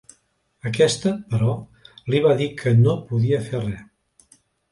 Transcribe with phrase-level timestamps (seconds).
[0.69, 1.51] Aquesta, però,
[2.13, 4.35] li va dir que no podia fer res.